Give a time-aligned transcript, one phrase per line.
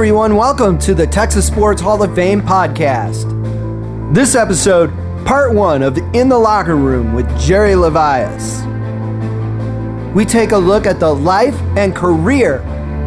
[0.00, 0.34] everyone.
[0.34, 3.28] Welcome to the Texas Sports Hall of Fame podcast.
[4.14, 4.88] This episode,
[5.26, 8.64] part one of In the Locker Room with Jerry Levias.
[10.14, 12.60] We take a look at the life and career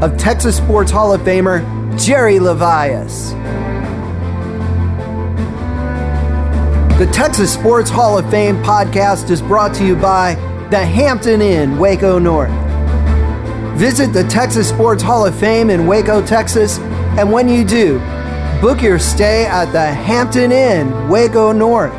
[0.03, 1.63] of Texas Sports Hall of Famer
[1.99, 3.31] Jerry Levias.
[6.99, 10.35] The Texas Sports Hall of Fame podcast is brought to you by
[10.69, 12.72] the Hampton Inn, Waco North.
[13.75, 16.77] Visit the Texas Sports Hall of Fame in Waco, Texas,
[17.17, 17.97] and when you do,
[18.61, 21.91] book your stay at the Hampton Inn, Waco North.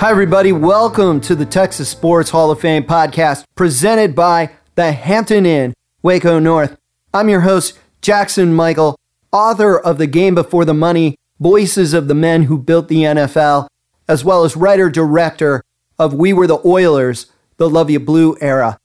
[0.00, 0.50] Hi, everybody.
[0.50, 6.40] Welcome to the Texas Sports Hall of Fame podcast presented by the Hampton Inn, Waco
[6.40, 6.76] North.
[7.14, 8.98] I'm your host, Jackson Michael,
[9.30, 13.68] author of The Game Before the Money Voices of the Men Who Built the NFL,
[14.08, 15.62] as well as writer director
[16.00, 17.26] of We Were the Oilers
[17.56, 18.78] the Luv Ya Blue era.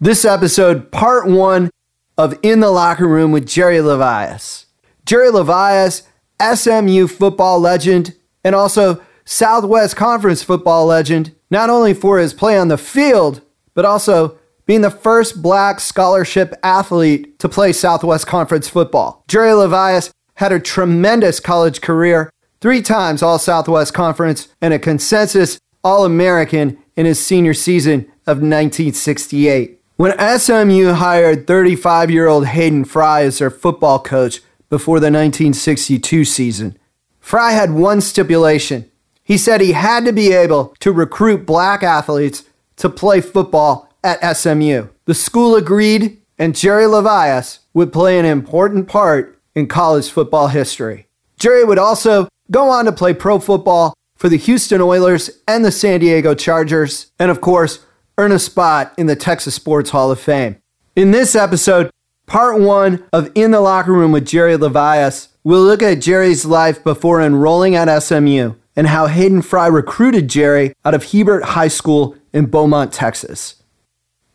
[0.00, 1.70] This episode, part one
[2.16, 4.66] of In the Locker Room with Jerry Levias.
[5.04, 6.02] Jerry Levias,
[6.40, 8.14] SMU football legend,
[8.44, 13.42] and also Southwest Conference football legend, not only for his play on the field,
[13.74, 19.24] but also being the first black scholarship athlete to play Southwest Conference football.
[19.28, 25.58] Jerry Levias had a tremendous college career, three times All Southwest Conference, and a consensus
[25.82, 29.80] All American in his senior season of 1968.
[29.94, 36.24] When SMU hired 35 year old Hayden Fry as their football coach before the 1962
[36.24, 36.76] season,
[37.20, 38.90] Fry had one stipulation.
[39.22, 42.42] He said he had to be able to recruit black athletes
[42.78, 44.88] to play football at SMU.
[45.04, 51.06] The school agreed, and Jerry Levias would play an important part in college football history.
[51.38, 55.72] Jerry would also go on to play pro football for the Houston Oilers and the
[55.72, 57.84] San Diego Chargers, and of course,
[58.18, 60.56] earn a spot in the Texas Sports Hall of Fame.
[60.96, 61.90] In this episode,
[62.26, 66.82] part one of In the Locker Room with Jerry Levias, we'll look at Jerry's life
[66.82, 72.16] before enrolling at SMU and how Hayden Fry recruited Jerry out of Hebert High School
[72.32, 73.62] in Beaumont, Texas.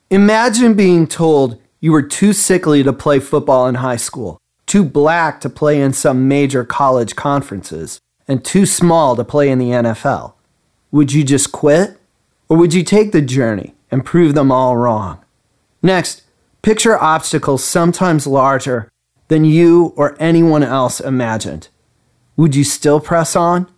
[0.09, 5.41] Imagine being told you were too sickly to play football in high school, too black
[5.41, 7.99] to play in some major college conferences,
[8.33, 10.33] and too small to play in the NFL,
[10.89, 11.99] would you just quit?
[12.49, 15.23] Or would you take the journey and prove them all wrong?
[15.83, 16.23] Next,
[16.63, 18.89] picture obstacles sometimes larger
[19.27, 21.67] than you or anyone else imagined.
[22.35, 23.71] Would you still press on?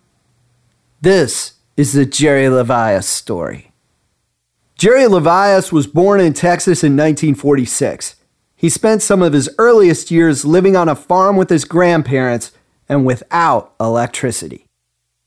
[1.02, 3.72] This is the Jerry Levias story.
[4.74, 8.16] Jerry Levias was born in Texas in 1946.
[8.54, 12.52] He spent some of his earliest years living on a farm with his grandparents
[12.88, 14.66] and without electricity.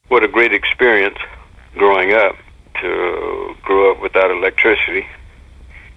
[0.08, 1.18] What a great experience
[1.76, 2.36] growing up
[2.82, 5.06] to grow up without electricity,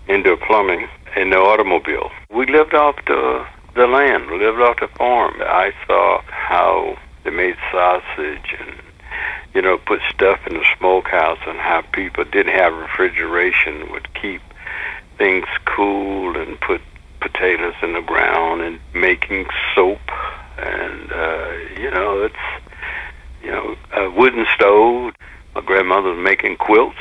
[0.09, 2.11] indoor plumbing, and no automobile.
[2.31, 5.35] We lived off the the land, lived off the farm.
[5.41, 8.75] I saw how they made sausage and
[9.55, 14.43] you know put stuff in the smokehouse and how people didn't have refrigeration would keep
[15.19, 16.81] things cool and put
[17.21, 20.01] potatoes in the ground and making soap
[20.59, 22.75] and uh, you know it's
[23.43, 25.15] you know a wooden stove.
[25.55, 26.97] My grandmother was making quilts.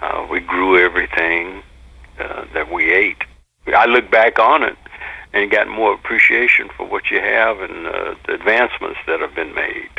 [0.00, 1.62] Uh, we grew everything
[2.20, 3.22] uh, that we ate.
[3.66, 4.76] I look back on it
[5.32, 9.54] and got more appreciation for what you have and uh, the advancements that have been
[9.54, 9.90] made.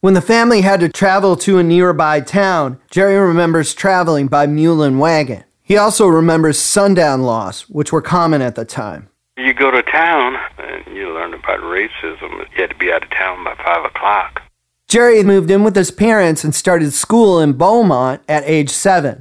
[0.00, 4.82] When the family had to travel to a nearby town, Jerry remembers traveling by mule
[4.82, 5.44] and wagon.
[5.62, 9.08] He also remembers sundown laws, which were common at the time.
[9.38, 12.38] You go to town and you learn about racism.
[12.38, 14.40] You had to be out of town by five o'clock.
[14.88, 19.20] Jerry moved in with his parents and started school in Beaumont at age seven.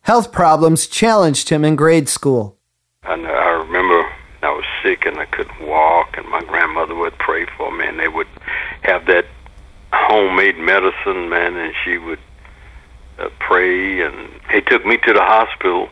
[0.00, 2.58] Health problems challenged him in grade school.
[3.04, 4.10] And I remember
[4.42, 8.00] I was sick and I couldn't walk, and my grandmother would pray for me, and
[8.00, 8.26] they would
[8.82, 9.26] have that
[9.92, 12.18] homemade medicine, man, and she would
[13.20, 15.88] uh, pray, and he took me to the hospital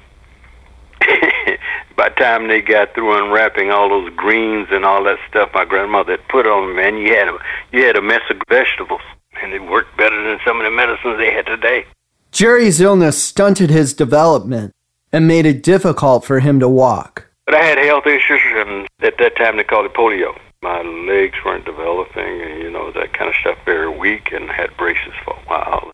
[1.96, 5.64] by the time they got through unwrapping all those greens and all that stuff my
[5.64, 7.38] grandmother had put on them, man, you had a
[7.72, 9.00] you had a mess of vegetables,
[9.42, 11.84] and it worked better than some of the medicines they had today.
[12.32, 14.74] Jerry's illness stunted his development
[15.12, 17.28] and made it difficult for him to walk.
[17.46, 20.38] But I had health issues, and at that time they called it polio.
[20.62, 23.58] My legs weren't developing, and you know that kind of stuff.
[23.64, 25.90] Very weak, and had braces for a while.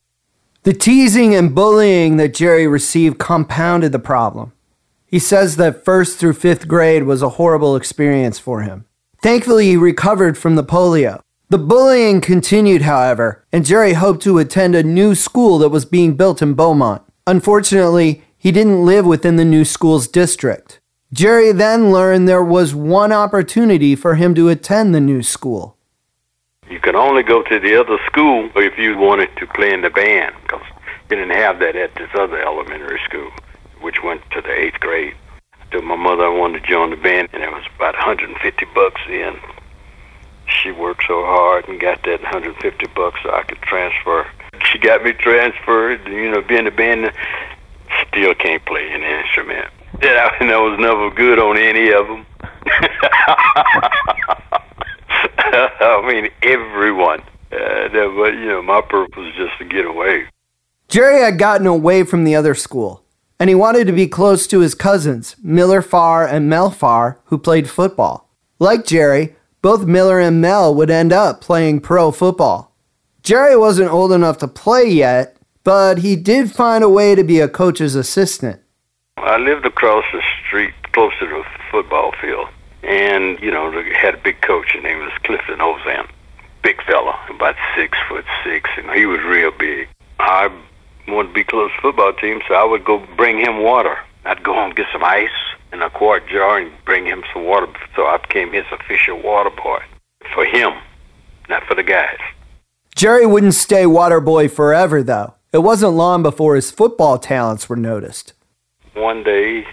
[0.64, 4.53] The teasing and bullying that Jerry received compounded the problem.
[5.17, 8.85] He says that first through fifth grade was a horrible experience for him.
[9.23, 11.23] Thankfully, he recovered from the polio.
[11.49, 16.19] The bullying continued, however, and Jerry hoped to attend a new school that was being
[16.19, 17.01] built in Beaumont.
[17.27, 20.81] Unfortunately, he didn't live within the new school's district.
[21.15, 25.79] Jerry then learned there was one opportunity for him to attend the new school.
[26.69, 29.89] You could only go to the other school if you wanted to play in the
[29.89, 33.31] band, because you didn't have that at this other elementary school,
[33.87, 35.15] which went to the eighth grade.
[35.71, 39.00] Told my mother I wanted to join the band, and it was about 150 bucks
[39.09, 39.38] then.
[40.49, 44.27] She worked so hard and got that 150 bucks so I could transfer.
[44.65, 47.12] She got me transferred, you know, being in the band.
[48.09, 49.69] Still can't play an instrument.
[50.03, 52.27] Yeah, I, I was never good on any of them.
[55.81, 57.21] I mean, everyone.
[57.53, 60.27] Uh, but, you know, my purpose was just to get away.
[60.89, 63.06] Jerry had gotten away from the other school,
[63.38, 67.38] and he wanted to be close to his cousins, Miller Farr and Mel Farr, who
[67.38, 68.29] played football.
[68.59, 72.75] Like Jerry, both Miller and Mel would end up playing pro football.
[73.23, 77.41] Jerry wasn't old enough to play yet, but he did find a way to be
[77.41, 78.61] a coach's assistant.
[79.17, 82.49] I lived across the street close to the football field.
[82.82, 84.73] And, you know, had a big coach.
[84.73, 86.09] His name was Clifton Ozan.
[86.62, 88.71] Big fella, about six foot six.
[88.77, 89.89] And he was real big.
[90.21, 90.49] I
[91.08, 93.97] wanted to be close to the football team, so I would go bring him water.
[94.25, 95.29] I'd go home get some ice
[95.73, 97.67] in a quart jar and bring him some water.
[97.94, 99.79] So I became his official water boy
[100.35, 100.73] for him,
[101.49, 102.19] not for the guys.
[102.94, 105.35] Jerry wouldn't stay water boy forever, though.
[105.53, 108.32] It wasn't long before his football talents were noticed.
[108.94, 109.67] One day,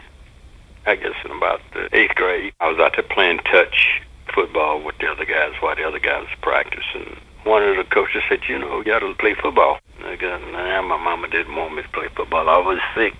[0.86, 4.02] I guess in about the eighth grade, I was out there playing touch
[4.34, 7.18] football with the other guys while the other guys were practicing.
[7.44, 9.80] One of the coaches said, you know, you got to play football.
[9.98, 12.50] And I got, nah, my mama didn't want me to play football.
[12.50, 13.14] I was sick.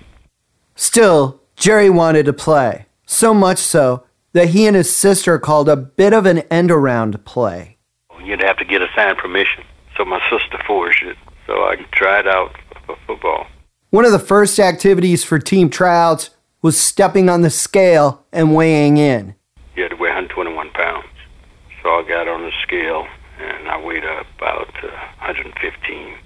[0.74, 2.86] Still, Jerry wanted to play.
[3.06, 7.24] So much so that he and his sister called a bit of an end around
[7.24, 7.78] play.
[8.22, 9.64] You'd have to get a signed permission.
[9.96, 11.16] So my sister forged it.
[11.46, 12.56] So I tried out
[12.86, 13.46] for football.
[13.90, 16.30] One of the first activities for team tryouts
[16.62, 19.34] was stepping on the scale and weighing in.
[19.76, 21.06] You had to weigh 121 pounds.
[21.82, 23.06] So I got on the scale
[23.38, 24.88] and I weighed about uh,
[25.20, 26.16] 115.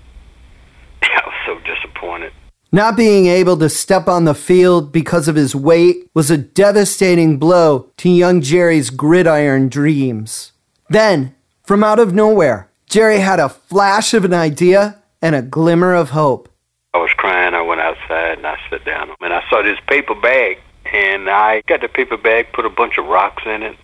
[1.03, 2.33] I was so disappointed.
[2.71, 7.39] Not being able to step on the field because of his weight was a devastating
[7.39, 10.53] blow to young Jerry's gridiron dreams.
[10.91, 11.35] Then,
[11.65, 16.11] from out of nowhere, Jerry had a flash of an idea and a glimmer of
[16.11, 16.49] hope.
[16.95, 17.55] I was crying.
[17.55, 20.59] I went outside and I sat down and I saw this paper bag
[20.93, 23.77] and I got the paper bag, put a bunch of rocks in it,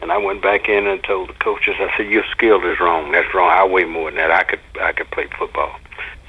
[0.00, 3.12] and I went back in and told the coaches, I said, "Your skill is wrong.
[3.12, 3.50] That's wrong.
[3.50, 4.30] I weigh more than that.
[4.30, 5.78] I could I could play football."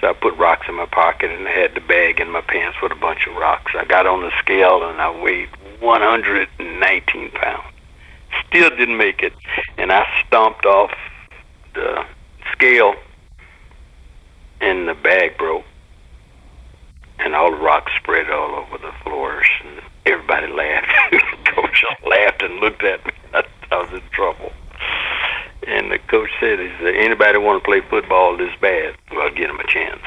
[0.04, 2.78] So I put rocks in my pocket and I had the bag in my pants
[2.84, 3.72] with a bunch of rocks.
[3.74, 5.48] I got on the scale and I weighed
[5.80, 7.74] 119 pounds.
[8.50, 9.32] Still didn't make it,
[9.78, 10.92] and I stomped off
[11.74, 12.04] the
[12.52, 12.96] scale,
[14.60, 15.64] and the bag broke
[17.20, 20.92] and all the rocks spread all over the floors, and everybody laughed.
[21.46, 23.14] coach laughed and looked at me.
[23.34, 24.52] I, I was in trouble.
[25.68, 28.96] And the coach said, "Is anybody want to play football this bad?
[29.12, 30.02] Well, get him a chance."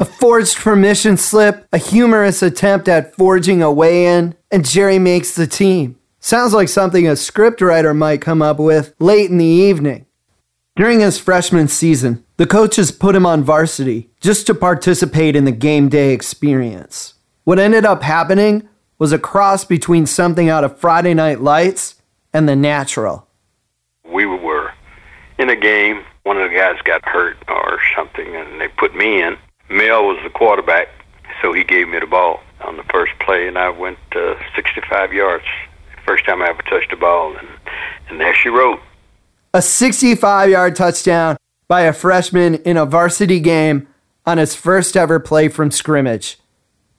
[0.00, 5.46] A forged permission slip, a humorous attempt at forging a weigh-in, and Jerry makes the
[5.46, 5.96] team.
[6.20, 10.06] Sounds like something a scriptwriter might come up with late in the evening.
[10.76, 15.50] During his freshman season, the coaches put him on varsity just to participate in the
[15.50, 17.14] game day experience.
[17.42, 21.96] What ended up happening was a cross between something out of Friday Night Lights
[22.32, 23.26] and The Natural.
[24.04, 24.36] We were
[25.38, 26.04] in a game.
[26.24, 29.36] One of the guys got hurt or something, and they put me in.
[29.70, 30.88] Mel was the quarterback,
[31.42, 35.12] so he gave me the ball on the first play, and I went uh, 65
[35.12, 35.44] yards.
[36.06, 37.48] First time I ever touched a ball, and,
[38.08, 38.80] and there she wrote
[39.54, 41.36] a 65 yard touchdown
[41.68, 43.88] by a freshman in a varsity game
[44.26, 46.38] on his first ever play from scrimmage.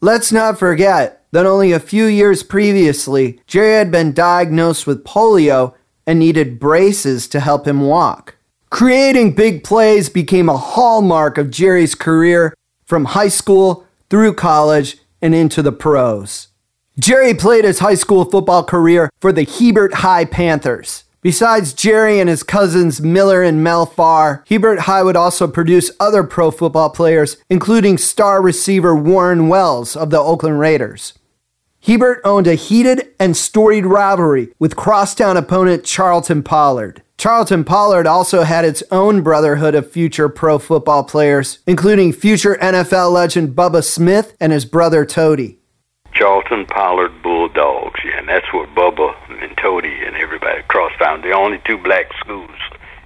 [0.01, 5.75] Let's not forget that only a few years previously, Jerry had been diagnosed with polio
[6.09, 8.35] and needed braces to help him walk.
[8.71, 15.35] Creating big plays became a hallmark of Jerry's career from high school through college and
[15.35, 16.47] into the pros.
[16.99, 21.03] Jerry played his high school football career for the Hebert High Panthers.
[21.21, 26.23] Besides Jerry and his cousins Miller and Mel Farr, Hebert High would also produce other
[26.23, 31.13] pro football players, including star receiver Warren Wells of the Oakland Raiders.
[31.81, 37.01] Hebert owned a heated and storied rivalry with crosstown opponent Charlton Pollard.
[37.17, 43.11] Charlton Pollard also had its own brotherhood of future pro football players, including future NFL
[43.11, 45.59] legend Bubba Smith and his brother Tody.
[46.13, 51.21] Charlton Pollard Bulldogs, yeah, and that's what Bubba and Tody and everybody crossed down.
[51.21, 52.49] The only two black schools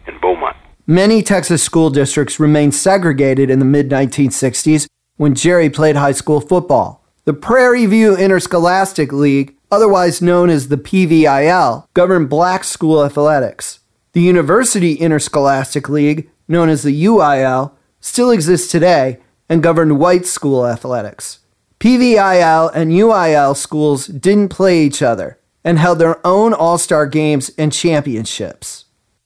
[0.08, 0.56] in Beaumont.
[0.88, 4.88] Many Texas school districts remained segregated in the mid 1960s
[5.18, 7.03] when Jerry played high school football.
[7.26, 13.80] The Prairie View Interscholastic League, otherwise known as the PVIL, governed black school athletics.
[14.12, 20.68] The University Interscholastic League, known as the UIL, still exists today and governed white school
[20.68, 21.40] athletics.
[21.80, 27.52] PVIL and UIL schools didn't play each other and held their own all star games
[27.58, 28.84] and championships.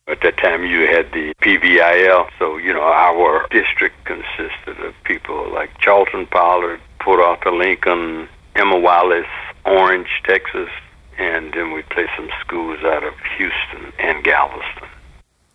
[0.08, 5.52] At that time, you had the PVIL, so, you know, our district consisted of people
[5.52, 9.26] like Charlton Pollard, Port Arthur Lincoln, Emma Wallace,
[9.66, 10.68] Orange, Texas,
[11.18, 14.90] and then we play some schools out of Houston and Galveston.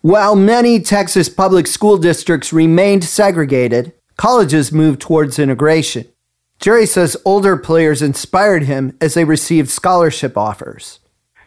[0.01, 6.07] While many Texas public school districts remained segregated, colleges moved towards integration.
[6.59, 11.01] Jerry says older players inspired him as they received scholarship offers.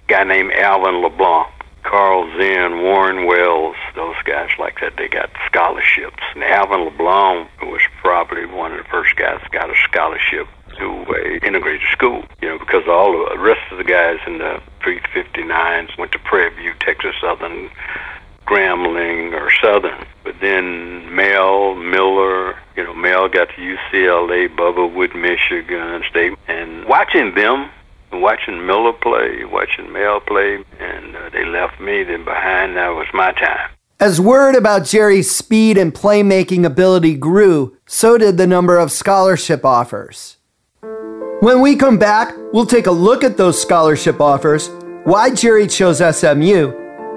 [0.09, 1.49] A guy named Alvin LeBlanc,
[1.87, 6.23] Carl Zinn, Warren Wells, those guys like that, they got scholarships.
[6.35, 11.07] And Alvin LeBlanc was probably one of the first guys that got a scholarship to
[11.15, 15.97] a integrated school, you know, because all the rest of the guys in the 359s
[15.97, 17.71] went to Prairie View, Texas Southern,
[18.47, 20.07] Grambling, or Southern.
[20.25, 26.85] But then Mel, Miller, you know, Mel got to UCLA, Bubba with Michigan State, and
[26.87, 27.71] watching them,
[28.13, 32.05] watching Miller play, watching Mel play, and uh, they left me.
[32.05, 33.71] Then behind that was my time.
[33.99, 39.65] As word about Jerry's speed and playmaking ability grew, so did the number of scholarship
[39.65, 40.37] offers.
[41.41, 44.69] When we come back, we'll take a look at those scholarship offers,
[45.05, 46.73] why Jerry chose SMU,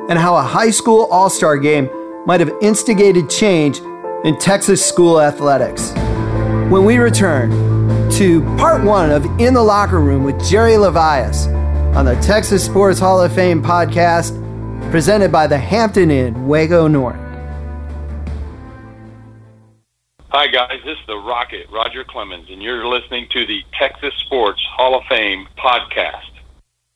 [0.10, 1.90] and how a high school all star game
[2.26, 3.80] might have instigated change
[4.24, 5.92] in Texas school athletics.
[6.70, 7.79] When we return
[8.20, 11.48] to part one of In the Locker Room with Jerry Levias
[11.96, 14.36] on the Texas Sports Hall of Fame podcast,
[14.92, 17.16] presented by the Hampton Inn, Waco North.
[20.28, 20.82] Hi, guys.
[20.84, 25.06] This is the Rocket, Roger Clemens, and you're listening to the Texas Sports Hall of
[25.08, 26.30] Fame podcast.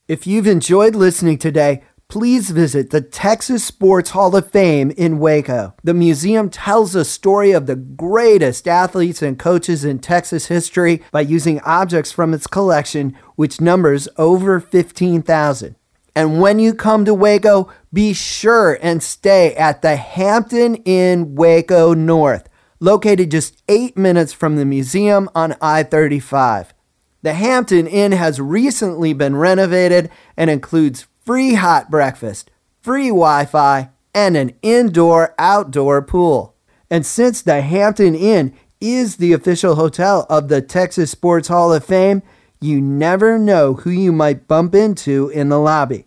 [0.09, 1.83] If you've enjoyed listening today,
[2.13, 5.73] please visit the Texas Sports Hall of Fame in Waco.
[5.83, 11.21] The museum tells the story of the greatest athletes and coaches in Texas history by
[11.21, 15.75] using objects from its collection, which numbers over 15,000.
[16.15, 21.95] And when you come to Waco, be sure and stay at the Hampton Inn Waco
[21.95, 22.47] North,
[22.79, 26.75] located just eight minutes from the museum on I 35.
[27.23, 32.51] The Hampton Inn has recently been renovated and includes free hot breakfast,
[32.81, 36.55] free Wi Fi, and an indoor outdoor pool.
[36.89, 41.85] And since the Hampton Inn is the official hotel of the Texas Sports Hall of
[41.85, 42.21] Fame,
[42.59, 46.05] you never know who you might bump into in the lobby.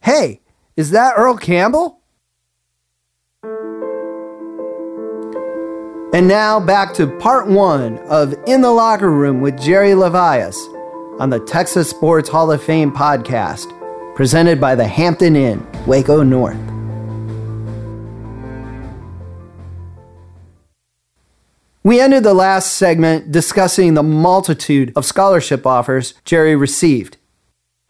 [0.00, 0.40] Hey,
[0.76, 2.00] is that Earl Campbell?
[6.14, 10.56] And now back to part one of In the Locker Room with Jerry Levias
[11.18, 13.72] on the Texas Sports Hall of Fame podcast
[14.14, 16.56] presented by the Hampton Inn, Waco North.
[21.82, 27.18] We ended the last segment discussing the multitude of scholarship offers Jerry received.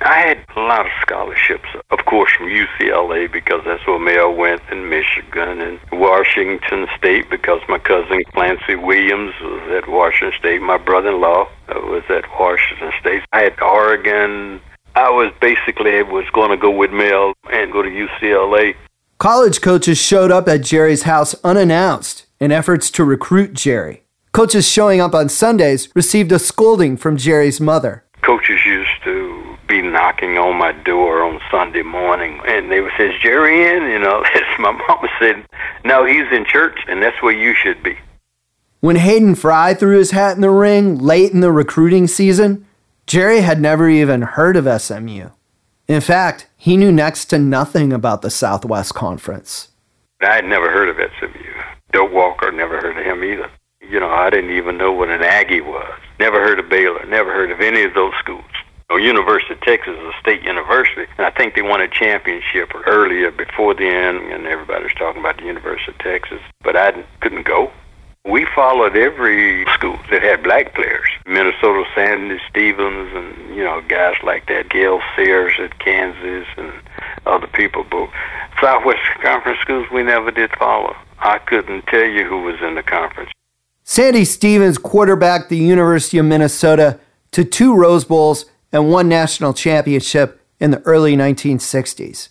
[0.00, 4.60] I had a lot of scholarships, of course, from UCLA because that's where Mel went,
[4.68, 10.60] and Michigan, and Washington State because my cousin Clancy Williams was at Washington State.
[10.60, 13.22] My brother-in-law was at Washington State.
[13.32, 14.60] I had Oregon,
[14.96, 18.76] I was basically was going to go with Mel and go to UCLA.
[19.18, 24.04] College coaches showed up at Jerry's house unannounced in efforts to recruit Jerry.
[24.32, 28.04] Coaches showing up on Sundays received a scolding from Jerry's mother.
[28.22, 33.14] Coaches used to be knocking on my door on Sunday morning, and they would say,
[33.14, 34.24] "Is Jerry in?" You know,
[34.58, 35.44] my mama said,
[35.84, 37.96] "No, he's in church, and that's where you should be."
[38.80, 42.66] When Hayden Fry threw his hat in the ring late in the recruiting season,
[43.06, 45.28] Jerry had never even heard of SMU.
[45.86, 49.68] In fact, he knew next to nothing about the Southwest Conference.
[50.22, 51.52] I had never heard of SMU.
[51.92, 53.50] Doak Walker, never heard of him either.
[53.82, 56.00] You know, I didn't even know what an Aggie was.
[56.18, 57.04] Never heard of Baylor.
[57.04, 58.44] Never heard of any of those schools.
[58.88, 61.88] You know, University of Texas is a state university, and I think they won a
[61.88, 66.40] championship earlier before then, and everybody was talking about the University of Texas.
[66.62, 67.70] But I couldn't go.
[68.24, 71.08] We followed every school that had black players.
[71.26, 74.68] Minnesota Sandy Stevens and, you know, guys like that.
[74.70, 76.72] Gale Sayers at Kansas and
[77.26, 77.84] other people.
[77.90, 78.08] But
[78.60, 80.96] Southwest Conference schools we never did follow.
[81.18, 83.30] I couldn't tell you who was in the conference.
[83.82, 86.98] Sandy Stevens quarterbacked the University of Minnesota
[87.32, 92.28] to two Rose Bowls and one national championship in the early 1960s.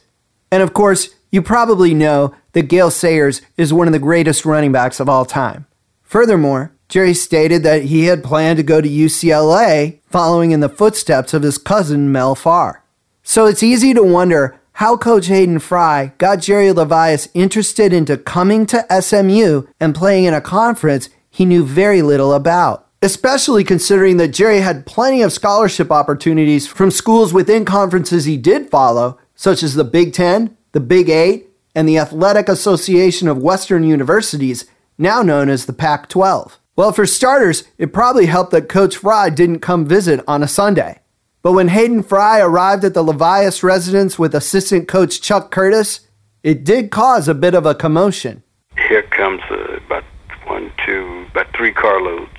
[0.52, 4.72] And of course, you probably know that Gale Sayers is one of the greatest running
[4.72, 5.66] backs of all time.
[6.04, 11.34] Furthermore, Jerry stated that he had planned to go to UCLA following in the footsteps
[11.34, 12.84] of his cousin Mel Farr.
[13.24, 18.66] So it's easy to wonder how Coach Hayden Fry got Jerry Levias interested into coming
[18.68, 22.88] to SMU and playing in a conference he knew very little about.
[23.02, 28.70] Especially considering that Jerry had plenty of scholarship opportunities from schools within conferences he did
[28.70, 33.84] follow, such as the Big Ten, the Big Eight, and the Athletic Association of Western
[33.84, 34.66] Universities,
[34.98, 36.60] now known as the Pac 12.
[36.76, 41.02] Well, for starters, it probably helped that Coach Fry didn't come visit on a Sunday.
[41.44, 46.08] But when Hayden Fry arrived at the Levias residence with assistant coach Chuck Curtis,
[46.42, 48.42] it did cause a bit of a commotion.
[48.88, 50.04] Here comes uh, about
[50.48, 52.32] one, two, about three carloads.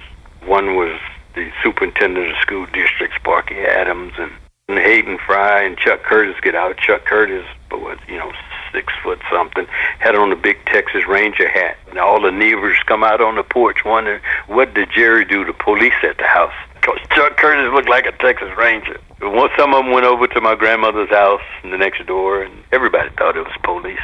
[0.47, 0.99] One was
[1.37, 4.33] the superintendent of school districts, Sparky Adams, and
[4.67, 6.77] Hayden Fry and Chuck Curtis get out.
[6.79, 7.47] Chuck Curtis
[7.81, 8.33] was, you know,
[8.73, 9.67] six foot something,
[9.99, 11.77] had on a big Texas Ranger hat.
[11.89, 15.53] And all the neighbors come out on the porch wondering, what did Jerry do to
[15.53, 16.53] police at the house?
[16.75, 19.01] Because Chuck Curtis looked like a Texas Ranger.
[19.23, 22.53] Once some of them went over to my grandmother's house in the next door, and
[22.73, 23.99] everybody thought it was police.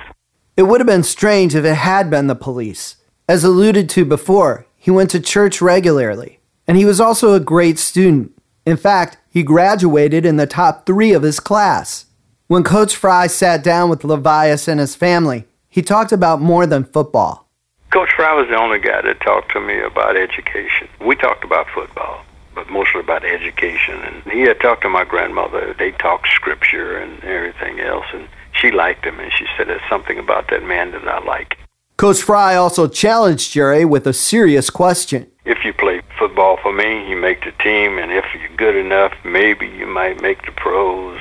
[0.57, 2.97] It would have been strange if it had been the police.
[3.29, 7.79] As alluded to before, he went to church regularly, and he was also a great
[7.79, 8.33] student.
[8.65, 12.07] In fact, he graduated in the top three of his class.
[12.51, 16.83] When Coach Fry sat down with Levias and his family, he talked about more than
[16.83, 17.49] football.
[17.93, 20.89] Coach Fry was the only guy that talked to me about education.
[21.01, 24.01] We talked about football, but mostly about education.
[24.01, 25.77] And he had talked to my grandmother.
[25.79, 30.19] They talked scripture and everything else, and she liked him, and she said there's something
[30.19, 31.57] about that man that I like.
[31.99, 35.31] Coach Fry also challenged Jerry with a serious question.
[35.45, 39.13] If you play football for me, you make the team, and if you're good enough,
[39.25, 41.21] maybe you might make the pros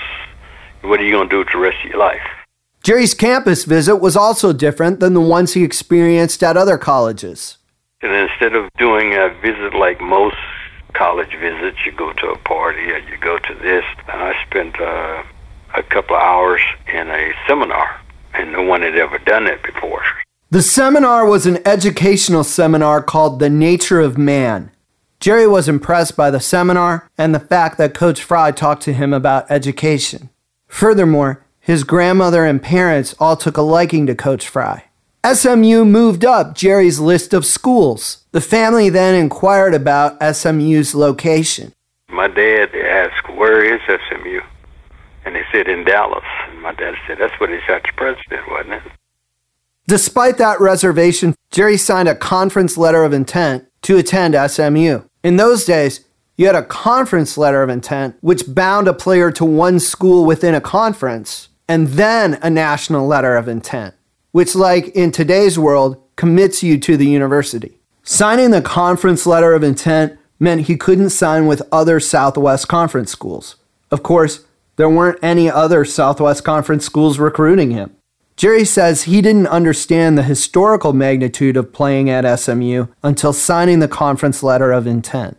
[0.81, 2.21] what are you going to do with the rest of your life?
[2.83, 7.57] Jerry's campus visit was also different than the ones he experienced at other colleges.
[8.01, 10.37] And instead of doing a visit like most
[10.93, 13.83] college visits, you go to a party or you go to this.
[14.07, 15.23] And I spent uh,
[15.75, 17.99] a couple of hours in a seminar,
[18.33, 20.03] and no one had ever done it before.
[20.49, 24.71] The seminar was an educational seminar called The Nature of Man.
[25.19, 29.13] Jerry was impressed by the seminar and the fact that Coach Fry talked to him
[29.13, 30.29] about education.
[30.69, 34.85] Furthermore, his grandmother and parents all took a liking to Coach Fry.
[35.29, 38.23] SMU moved up Jerry's list of schools.
[38.31, 41.73] The family then inquired about SMU's location.
[42.07, 44.39] My dad asked, Where is SMU?
[45.25, 46.23] And they said, In Dallas.
[46.47, 48.91] And my dad said, That's what they shot the president, wasn't it?
[49.87, 55.01] Despite that reservation, Jerry signed a conference letter of intent to attend SMU.
[55.23, 56.05] In those days,
[56.39, 60.55] you had a conference letter of intent, which bound a player to one school within
[60.55, 63.93] a conference, and then a national letter of intent,
[64.31, 67.81] which, like in today's world, commits you to the university.
[68.03, 73.57] Signing the conference letter of intent meant he couldn't sign with other Southwest Conference schools.
[73.91, 74.45] Of course,
[74.77, 77.97] there weren't any other Southwest Conference schools recruiting him.
[78.37, 83.89] Jerry says he didn't understand the historical magnitude of playing at SMU until signing the
[83.89, 85.35] conference letter of intent.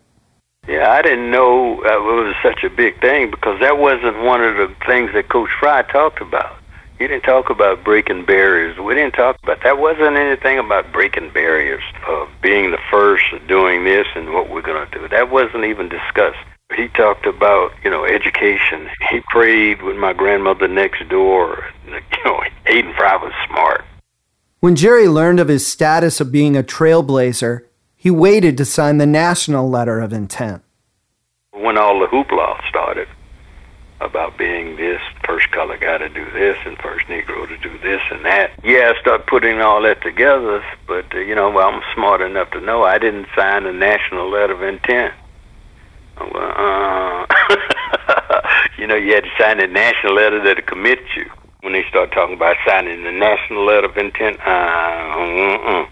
[0.69, 4.43] Yeah, I didn't know uh, it was such a big thing because that wasn't one
[4.43, 6.57] of the things that Coach Fry talked about.
[6.99, 8.79] He didn't talk about breaking barriers.
[8.79, 9.79] We didn't talk about that.
[9.79, 14.87] Wasn't anything about breaking barriers of being the first, doing this, and what we're going
[14.87, 15.09] to do.
[15.09, 16.39] That wasn't even discussed.
[16.77, 18.89] He talked about you know education.
[19.11, 21.65] He prayed with my grandmother next door.
[22.13, 23.83] You know, Hayden Fry was smart.
[24.61, 27.63] When Jerry learned of his status of being a trailblazer,
[28.01, 30.63] he waited to sign the national letter of intent.
[31.53, 33.07] When all the hoopla started
[34.01, 38.01] about being this first color guy to do this and first Negro to do this
[38.11, 40.65] and that, yeah, I started putting all that together.
[40.87, 44.55] But uh, you know, I'm smart enough to know I didn't sign the national letter
[44.55, 45.13] of intent.
[46.19, 47.27] Well, uh,
[48.79, 51.31] you know, you had to sign the national letter that commits you.
[51.61, 55.87] When they start talking about signing the national letter of intent, uh.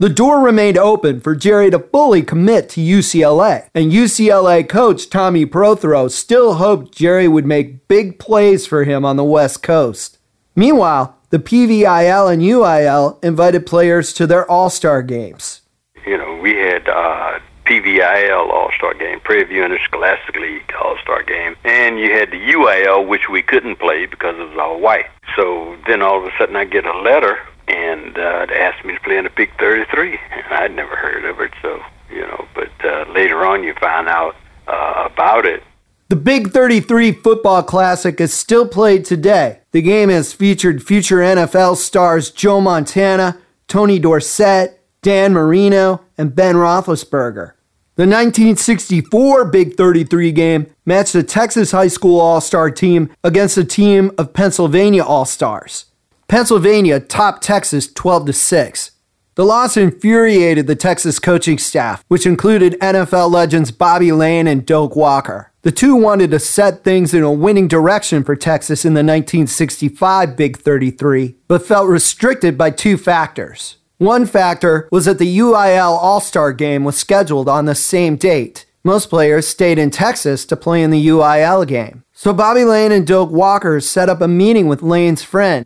[0.00, 5.44] The door remained open for Jerry to fully commit to UCLA, and UCLA coach Tommy
[5.44, 10.18] Prothro still hoped Jerry would make big plays for him on the West Coast.
[10.54, 15.62] Meanwhile, the PVIL and UIL invited players to their All Star games.
[16.06, 21.24] You know, we had uh, PVIL All Star Game, Prairie View Interscholastic League All Star
[21.24, 25.06] Game, and you had the UIL, which we couldn't play because it was all white.
[25.34, 28.94] So then all of a sudden I get a letter and uh, they asked me
[28.94, 31.52] to play in the Big 33, and I'd never heard of it.
[31.62, 35.62] So you know, but uh, later on you find out uh, about it.
[36.08, 39.60] The Big 33 Football Classic is still played today.
[39.72, 46.54] The game has featured future NFL stars Joe Montana, Tony Dorsett, Dan Marino, and Ben
[46.54, 47.52] Roethlisberger.
[47.96, 53.64] The 1964 Big 33 game matched a Texas High School All Star team against a
[53.64, 55.86] team of Pennsylvania All Stars.
[56.28, 58.90] Pennsylvania topped Texas 12 to 6.
[59.36, 64.94] The loss infuriated the Texas coaching staff, which included NFL legends Bobby Layne and Doak
[64.94, 65.52] Walker.
[65.62, 70.36] The two wanted to set things in a winning direction for Texas in the 1965
[70.36, 73.76] Big 33, but felt restricted by two factors.
[73.96, 78.66] One factor was that the UIL All Star game was scheduled on the same date.
[78.84, 82.04] Most players stayed in Texas to play in the UIL game.
[82.12, 85.64] So Bobby Layne and Doak Walker set up a meeting with Layne's friend,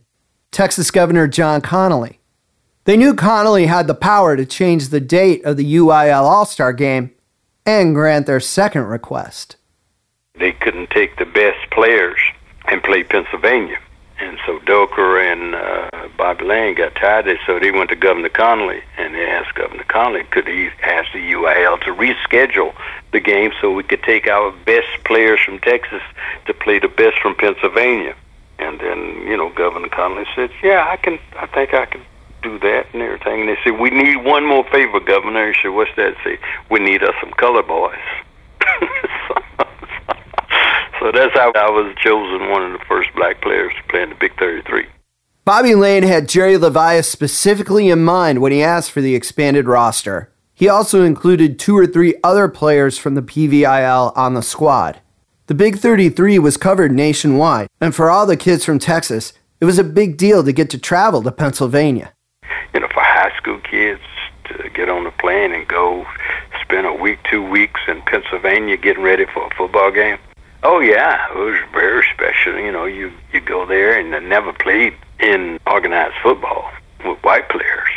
[0.52, 2.18] Texas Governor John Connally.
[2.84, 6.74] They knew Connally had the power to change the date of the UIL All Star
[6.74, 7.10] game
[7.64, 9.56] and grant their second request.
[10.38, 12.18] They couldn't take the best players
[12.66, 13.78] and play Pennsylvania.
[14.20, 18.82] And so Doker and uh, Bobby Layne got tired, so they went to Governor Connally
[18.98, 22.74] and they asked Governor Connally, could he ask the UIL to reschedule
[23.12, 26.02] the game so we could take our best players from Texas
[26.44, 28.14] to play the best from Pennsylvania?
[28.62, 32.02] And then, you know, Governor Connally said, yeah, I can, I think I can
[32.42, 33.40] do that and everything.
[33.40, 35.52] And they said, we need one more favor, Governor.
[35.52, 36.14] He said, what's that?
[36.24, 36.38] Say,
[36.70, 37.98] we need us some color boys.
[39.28, 39.34] so,
[41.00, 44.10] so that's how I was chosen one of the first black players to play in
[44.10, 44.86] the Big 33.
[45.44, 50.32] Bobby Layne had Jerry Levias specifically in mind when he asked for the expanded roster.
[50.54, 55.00] He also included two or three other players from the PVIL on the squad.
[55.46, 59.78] The Big 33 was covered nationwide, and for all the kids from Texas, it was
[59.78, 62.12] a big deal to get to travel to Pennsylvania
[62.74, 64.00] you know, for high school kids
[64.44, 66.06] to get on the plane and go
[66.62, 70.18] spend a week, two weeks in Pennsylvania getting ready for a football game.
[70.62, 72.58] Oh yeah, it was very special.
[72.58, 76.70] You know, you you go there and I never played in organized football
[77.04, 77.88] with white players.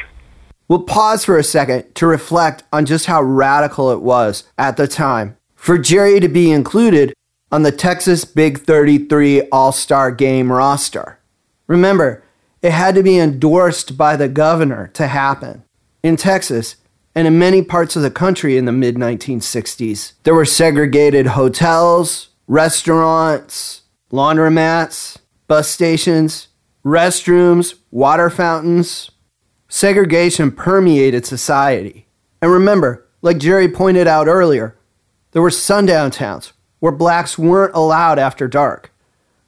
[0.67, 4.87] We'll pause for a second to reflect on just how radical it was at the
[4.87, 7.13] time for Jerry to be included
[7.55, 11.19] on the Texas Big 33 All Star Game roster.
[11.67, 12.21] Remember,
[12.61, 15.63] it had to be endorsed by the governor to happen.
[16.03, 16.75] In Texas,
[17.15, 22.27] and in many parts of the country in the mid 1960s, there were segregated hotels,
[22.45, 26.49] restaurants, laundromats, bus stations,
[26.83, 29.11] restrooms, water fountains.
[29.69, 32.09] Segregation permeated society.
[32.41, 34.77] And remember, like Jerry pointed out earlier,
[35.31, 36.51] there were sundown towns
[36.85, 38.93] where blacks weren't allowed after dark.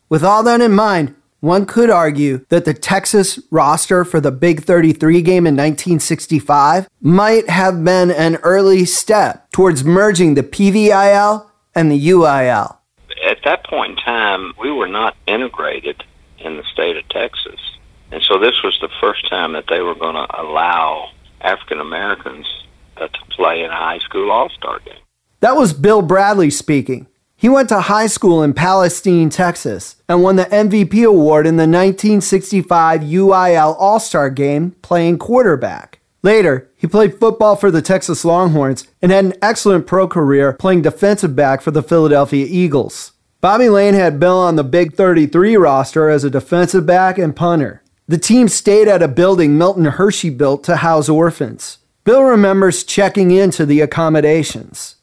[0.10, 4.63] With all that in mind, one could argue that the Texas roster for the Big
[4.63, 11.91] 33 game in 1965 might have been an early step towards merging the PVIL and
[11.91, 12.78] the UIL.
[13.23, 16.04] At that point in time, we were not integrated
[16.39, 17.60] in the state of Texas.
[18.10, 22.47] And so this was the first time that they were going to allow African Americans
[23.00, 24.95] uh, to play in a high school all star game.
[25.41, 27.06] That was Bill Bradley speaking.
[27.39, 31.67] He went to high school in Palestine, Texas, and won the MVP award in the
[31.67, 36.00] 1965 UIL All Star game playing quarterback.
[36.23, 40.82] Later, he played football for the Texas Longhorns and had an excellent pro career playing
[40.82, 43.12] defensive back for the Philadelphia Eagles.
[43.39, 47.84] Bobby Layne had Bill on the Big 33 roster as a defensive back and punter.
[48.08, 51.78] The team stayed at a building Milton Hershey built to house orphans.
[52.04, 54.96] Bill remembers checking into the accommodations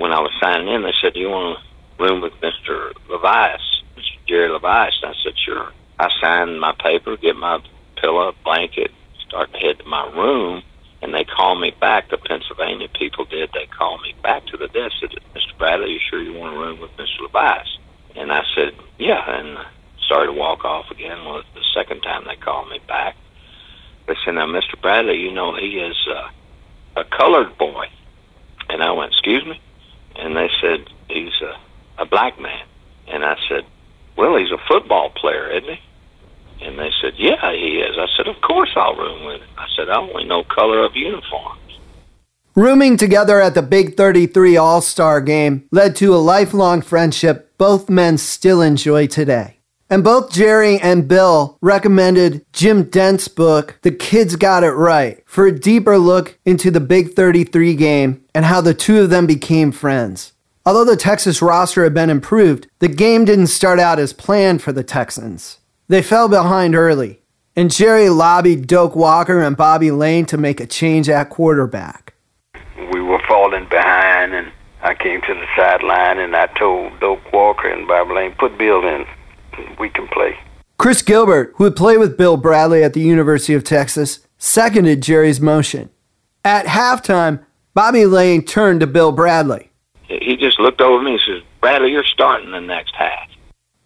[0.00, 3.60] when I was signing in, they said, "Do you want a room with Mister Levias,
[3.96, 4.16] Mr.
[4.26, 7.58] Jerry Levias?" And I said, "Sure." I signed my paper, get my
[8.00, 8.90] pillow, blanket,
[9.28, 10.62] start to head to my room,
[11.02, 12.08] and they called me back.
[12.08, 13.50] The Pennsylvania people did.
[13.52, 14.96] They called me back to the desk.
[15.00, 15.58] Said, "Mr.
[15.58, 17.20] Bradley, you sure you want a room with Mr.
[17.20, 17.76] Levias?"
[18.16, 19.58] And I said, "Yeah." And
[20.06, 21.26] started to walk off again.
[21.26, 23.16] Was the second time they called me back.
[24.06, 24.80] They said, "Now, Mr.
[24.80, 26.30] Bradley, you know he is uh,
[26.96, 27.88] a colored boy."
[28.70, 29.60] And I went, "Excuse me."
[30.16, 32.66] And they said he's a, a black man,
[33.08, 33.64] and I said,
[34.16, 35.80] well, he's a football player, isn't he?
[36.66, 37.96] And they said, yeah, he is.
[37.98, 39.48] I said, of course I'll room with him.
[39.56, 41.60] I said, I only know color of uniforms.
[42.54, 47.88] Rooming together at the Big 33 All Star game led to a lifelong friendship both
[47.88, 49.59] men still enjoy today.
[49.92, 55.46] And both Jerry and Bill recommended Jim Dent's book, The Kids Got It Right, for
[55.46, 59.72] a deeper look into the Big 33 game and how the two of them became
[59.72, 60.32] friends.
[60.64, 64.70] Although the Texas roster had been improved, the game didn't start out as planned for
[64.70, 65.58] the Texans.
[65.88, 67.18] They fell behind early,
[67.56, 72.14] and Jerry lobbied Doak Walker and Bobby Layne to make a change at quarterback.
[72.92, 77.68] We were falling behind, and I came to the sideline and I told Doak Walker
[77.68, 79.04] and Bobby Layne, put Bill in
[79.78, 80.38] we can play.
[80.78, 85.40] Chris Gilbert, who would play with Bill Bradley at the University of Texas, seconded Jerry's
[85.40, 85.90] motion.
[86.44, 87.44] At halftime,
[87.74, 89.70] Bobby Layne turned to Bill Bradley.
[90.04, 93.28] He just looked over me and says, Bradley, you're starting the next half.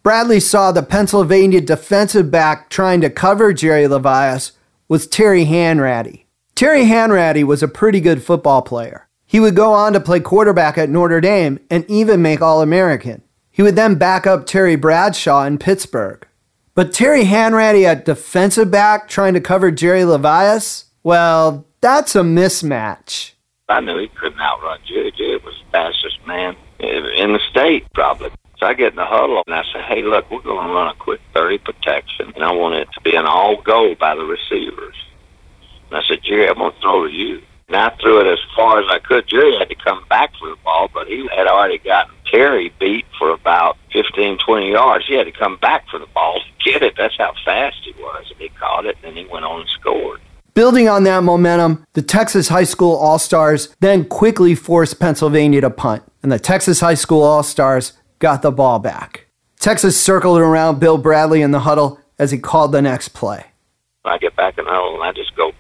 [0.05, 4.53] Bradley saw the Pennsylvania defensive back trying to cover Jerry Levias
[4.87, 6.25] was Terry Hanratty.
[6.55, 9.09] Terry Hanratty was a pretty good football player.
[9.27, 13.23] He would go on to play quarterback at Notre Dame and even make All American.
[13.55, 16.27] He would then back up Terry Bradshaw in Pittsburgh.
[16.75, 20.87] But Terry Hanratty at defensive back trying to cover Jerry Levias?
[21.05, 23.35] Well, that's a mismatch.
[23.69, 25.13] I knew he couldn't outrun Jerry.
[25.17, 28.31] Jerry was the fastest man in the state, probably.
[28.59, 30.89] So I get in the huddle and I say, hey, look, we're going to run
[30.89, 34.25] a quick 30 protection, and I want it to be an all go by the
[34.25, 34.97] receivers.
[35.91, 37.41] And I said, Jerry, I'm going to throw to you.
[37.69, 39.27] And I threw it as far as I could.
[39.27, 43.07] Jerry had to come back for the ball, but he had already gotten Terry beat
[43.19, 45.07] for about 15, 20 yards.
[45.07, 46.95] He had to come back for the ball to get it.
[46.97, 48.27] That's how fast he was.
[48.31, 50.21] And he caught it, and he went on and scored.
[50.53, 55.71] Building on that momentum, the Texas High School All Stars then quickly forced Pennsylvania to
[55.71, 59.27] punt, and the Texas High School All Stars got the ball back.
[59.59, 63.47] Texas circled around Bill Bradley in the huddle as he called the next play.
[64.05, 65.53] I get back in the huddle and I just go,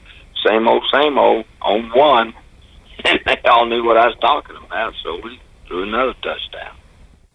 [0.46, 2.34] same old, same old, on one.
[3.06, 6.74] And they all knew what I was talking about, so we threw another touchdown.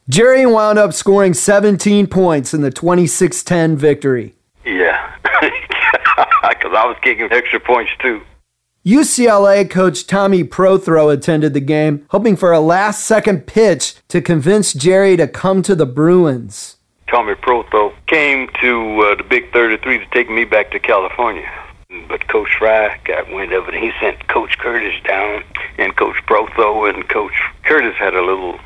[0.07, 4.33] Jerry wound up scoring 17 points in the 26 10 victory.
[4.65, 8.21] Yeah, because I was kicking extra points too.
[8.83, 14.73] UCLA coach Tommy Prothro attended the game, hoping for a last second pitch to convince
[14.73, 16.77] Jerry to come to the Bruins.
[17.07, 21.47] Tommy Prothro came to uh, the Big 33 to take me back to California.
[22.07, 25.43] But Coach Fry got wind of it, and he sent Coach Curtis down,
[25.79, 28.59] and Coach Prothro and Coach Curtis had a little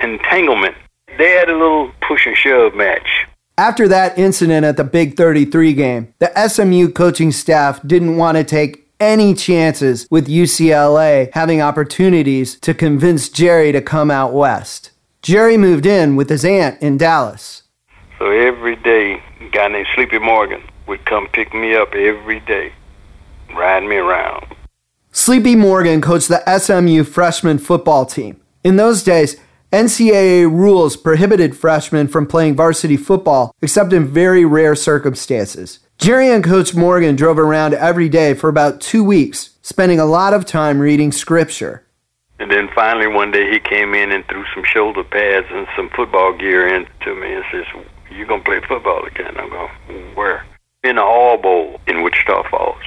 [0.00, 0.74] entanglement.
[1.16, 3.26] They had a little push and shove match.
[3.56, 8.44] After that incident at the Big 33 game, the SMU coaching staff didn't want to
[8.44, 14.90] take any chances with UCLA having opportunities to convince Jerry to come out west.
[15.22, 17.62] Jerry moved in with his aunt in Dallas.
[18.18, 22.72] So every day, a guy named Sleepy Morgan would come pick me up every day,
[23.54, 24.54] ride me around.
[25.12, 28.40] Sleepy Morgan coached the SMU freshman football team.
[28.64, 29.36] In those days,
[29.72, 35.80] NCAA rules prohibited freshmen from playing varsity football except in very rare circumstances.
[35.98, 40.32] Jerry and Coach Morgan drove around every day for about two weeks, spending a lot
[40.32, 41.84] of time reading scripture.
[42.38, 45.90] And then finally one day he came in and threw some shoulder pads and some
[45.90, 47.64] football gear into me and says,
[48.10, 49.36] You gonna play football again?
[49.36, 50.46] I'm going, Where?
[50.84, 52.82] In the Oil Bowl in Wichita Falls.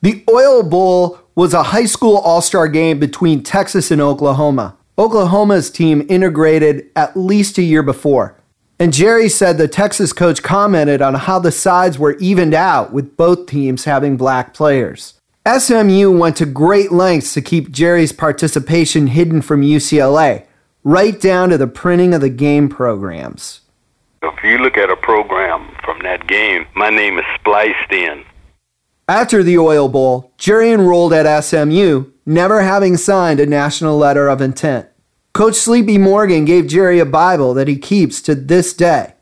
[0.00, 4.76] The Oil Bowl was a high school all star game between Texas and Oklahoma.
[4.98, 8.36] Oklahoma's team integrated at least a year before.
[8.80, 13.16] And Jerry said the Texas coach commented on how the sides were evened out with
[13.16, 15.14] both teams having black players.
[15.46, 20.46] SMU went to great lengths to keep Jerry's participation hidden from UCLA,
[20.82, 23.60] right down to the printing of the game programs.
[24.24, 28.24] If you look at a program from that game, my name is spliced in.
[29.08, 34.40] After the Oil Bowl, Jerry enrolled at SMU, never having signed a national letter of
[34.40, 34.88] intent.
[35.32, 39.14] Coach Sleepy Morgan gave Jerry a Bible that he keeps to this day.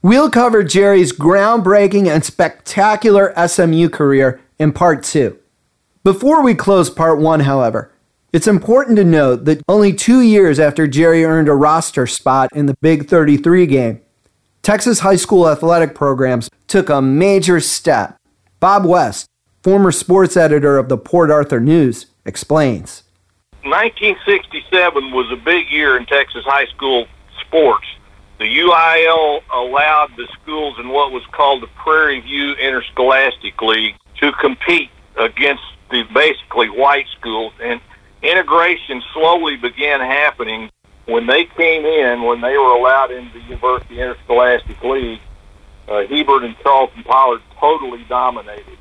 [0.00, 5.38] We'll cover Jerry's groundbreaking and spectacular SMU career in part two.
[6.02, 7.92] Before we close part one, however,
[8.32, 12.64] it's important to note that only two years after Jerry earned a roster spot in
[12.64, 14.00] the Big 33 game,
[14.70, 18.16] Texas high school athletic programs took a major step.
[18.60, 19.26] Bob West,
[19.64, 23.02] former sports editor of the Port Arthur News, explains.
[23.64, 27.08] 1967 was a big year in Texas high school
[27.40, 27.84] sports.
[28.38, 34.30] The UIL allowed the schools in what was called the Prairie View Interscholastic League to
[34.40, 37.80] compete against the basically white schools, and
[38.22, 40.70] integration slowly began happening
[41.10, 45.20] when they came in, when they were allowed into the University Interscholastic League.
[45.88, 48.78] Uh, Hebert and Charlton Pollard totally dominated.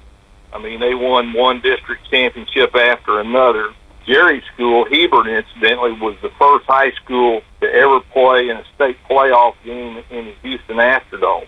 [0.54, 3.74] I mean, they won one district championship after another.
[4.06, 8.98] Jerry's school, Hebert, incidentally, was the first high school to ever play in a state
[9.10, 11.48] playoff game in the Houston Astrodome.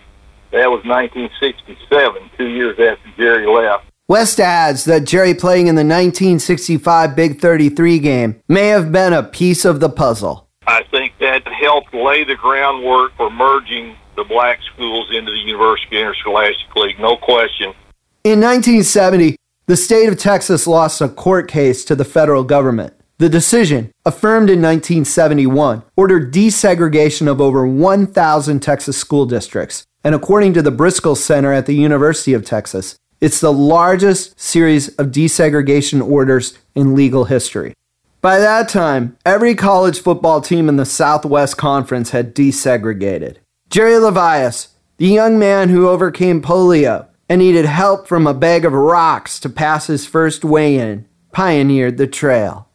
[0.50, 3.86] That was 1967, two years after Jerry left.
[4.08, 9.22] West adds that Jerry playing in the 1965 Big 33 game may have been a
[9.22, 10.48] piece of the puzzle.
[10.66, 15.98] I think that helped lay the groundwork for merging the black schools into the University
[15.98, 17.74] Interscholastic League, no question.
[18.24, 22.94] In 1970, the state of Texas lost a court case to the federal government.
[23.18, 29.84] The decision, affirmed in 1971, ordered desegregation of over 1,000 Texas school districts.
[30.04, 34.88] And according to the Briscoe Center at the University of Texas, It's the largest series
[34.96, 37.72] of desegregation orders in legal history.
[38.22, 43.38] By that time, every college football team in the Southwest Conference had desegregated.
[43.68, 48.74] Jerry Levias, the young man who overcame polio and needed help from a bag of
[48.74, 52.68] rocks to pass his first weigh in, pioneered the trail.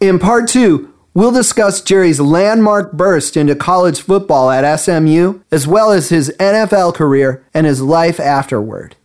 [0.00, 5.92] In part two, we'll discuss Jerry's landmark burst into college football at SMU, as well
[5.92, 8.96] as his NFL career and his life afterward.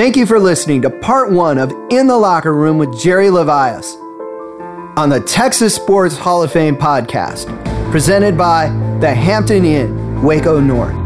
[0.00, 3.98] Thank you for listening to part one of In the Locker Room with Jerry Levias
[4.96, 7.44] on the Texas Sports Hall of Fame podcast,
[7.90, 10.99] presented by the Hampton Inn, Waco North.